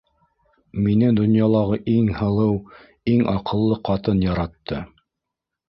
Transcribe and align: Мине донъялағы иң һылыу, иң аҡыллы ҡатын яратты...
Мине 0.85 1.09
донъялағы 1.19 1.77
иң 1.93 2.09
һылыу, 2.23 2.57
иң 3.15 3.23
аҡыллы 3.37 3.81
ҡатын 3.91 4.27
яратты... 4.31 4.85